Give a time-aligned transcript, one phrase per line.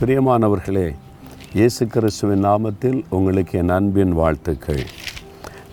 [0.00, 0.94] பிரியமானவர்களே
[1.54, 4.82] இயேசு கிறிஸ்துவின் நாமத்தில் உங்களுக்கு என் அன்பின் வாழ்த்துக்கள்.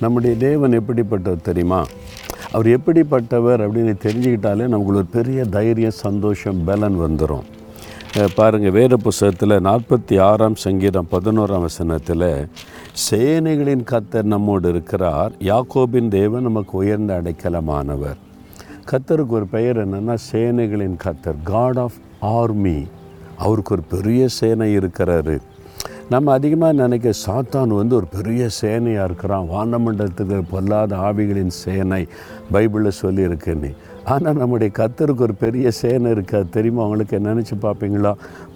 [0.02, 1.86] நம்முடைய தேவன் எப்படிப்பட்டவர் தெரியுமா?
[2.52, 7.46] அவர் எப்படிப்பட்டவர் அப்படின்னு தெரிஞ்சுக்கிட்டாலே நமக்கு ஒரு பெரிய தைரியம் சந்தோஷம் பலன் வந்துடும்
[8.36, 12.50] பாருங்கள் வேத புஸ்தகத்தில் நாற்பத்தி ஆறாம் சங்கீதம் பதினோராம் வசனத்தில்
[13.10, 18.20] சேனைகளின் கத்தர் நம்மோடு இருக்கிறார் யாக்கோபின் தேவன் நமக்கு உயர்ந்த அடைக்கலமானவர்.
[18.92, 22.88] கத்தருக்கு ஒரு பெயர் என்னென்னா சேனைகளின் கத்தர் காட் ஆஃப் ஆர்மி
[23.46, 25.36] அவருக்கு ஒரு பெரிய சேனை இருக்கிறாரு.
[26.14, 29.50] நம்ம அதிகமாக நினைக்க சாத்தான் வந்து ஒரு பெரிய சேனையாக இருக்கிறான்.
[29.54, 32.02] வானமண்டலத்துக்கு பொல்லாத ஆவிகளின் சேனை
[32.54, 33.72] பைபிளில் சொல்லியிருக்குன்னு
[34.12, 38.12] ஆனால் நம்முடைய கத்தருக்கு ஒரு பெரிய சேனை இருக்கா தெரியுமா அவங்களுக்கு நினச்சி பார்ப்பீங்களா?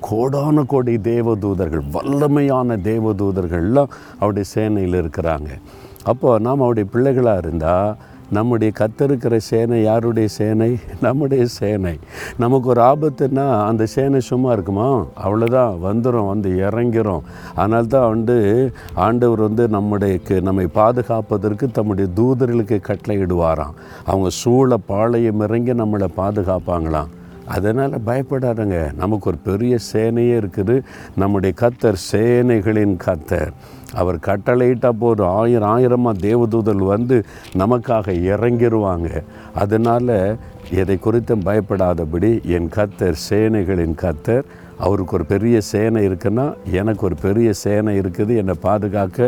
[0.09, 5.49] கோடான கோடி தேவதூதர்கள் வல்லமையான தேவதூதர்கள்லாம் அவருடைய சேனையில் இருக்கிறாங்க.
[6.11, 7.91] அப்போது நாம் அவருடைய பிள்ளைகளாக இருந்தால்
[8.31, 10.77] நம்முடைய கத்திருக்கிற சேனை யாருடைய சேனை?
[11.01, 11.99] நம்முடைய சேனை.
[12.37, 15.05] நமக்கு ஒரு ஆபத்துன்னா அந்த சேனை சும்மா இருக்குமா?
[15.25, 17.21] அவ்வளோதான் வந்துடும் வந்து இறங்கிறோம்
[17.55, 23.73] அதனால்தான் வந்து ஆண்டவர் வந்து நம்முடைய நம்மை பாதுகாப்பதற்கு தம்முடைய தூதர்களுக்கு கட்டளையிடுவாராம்
[24.05, 27.07] அவங்க சூழ பாளையம் இறங்கி நம்மளை பாதுகாப்பாங்களாம்.
[27.47, 28.93] அதனால் பயப்படாதங்க.
[28.95, 30.81] நமக்கு ஒரு பெரிய சேனையே இருக்குது.
[31.15, 33.51] நம்முடைய கத்தர் சேனைகளின் கத்தர்.
[33.93, 35.27] அவர் கட்டளையிட்டால் போதும்.
[35.27, 37.25] ஆயிரம் ஆயிரமாக தேவதூதல் வந்து
[37.57, 39.09] நமக்காக இறங்கிடுவாங்க
[39.53, 40.37] அதனால்
[40.71, 44.45] எதை குறித்தும் பயப்படாதபடி என் கத்தர் சேனைகளின் கத்தர்
[44.85, 46.45] அவருக்கு ஒரு பெரிய சேனை இருக்குன்னா
[46.79, 49.19] எனக்கு ஒரு பெரிய சேனை இருக்குது என்னை பாதுகாக்க.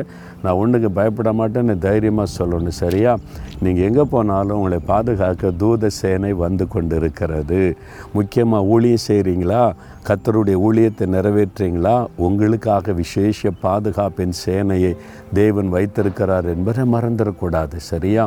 [0.43, 3.11] நான் ஒன்றுக்கு பயப்பட மாட்டேன்னு தைரியமாக சொல்லணும் சரியா?
[3.63, 7.61] நீங்கள் எங்கே போனாலும் உங்களை பாதுகாக்க தூத சேனை வந்து கொண்டு இருக்கிறது
[8.13, 9.61] முக்கியமாக ஊழியம் செய்கிறீங்களா
[10.07, 11.95] கத்தருடைய ஊழியத்தை நிறைவேற்றுறீங்களா?
[12.27, 14.91] உங்களுக்காக விசேஷ பாதுகாப்பின் சேனையை
[15.33, 18.25] தேவன் வைத்திருக்கிறார் என்பதை மறந்துடக்கூடாது சரியா?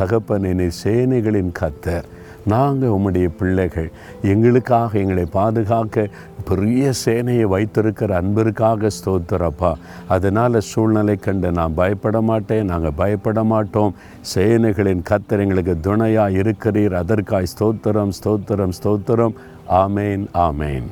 [0.00, 2.08] தகப்பனின் சேனைகளின் கத்தர்
[2.52, 3.88] நாங்கள் உம்முடைய பிள்ளைகள்
[4.22, 6.06] எங்களுக்காக எங்களை பாதுகாக்க
[6.44, 9.72] பெரிய சேனையை வைத்திருக்கிற அன்பிற்காக ஸ்தோத்திரப்பா
[10.08, 13.94] அதனால் சூழ்நிலை கண்டு நான் பயப்பட மாட்டேன் நாங்கள் பயப்பட மாட்டோம்.
[14.34, 19.34] சேனைகளின் கத்தர் எங்களுக்கு துணையாக இருக்கிறீர் அதற்காய் ஸ்தோத்திரம் ஸ்தோத்திரம் ஸ்தோத்திரம்.
[19.82, 20.88] ஆமேன் ஆமேன்.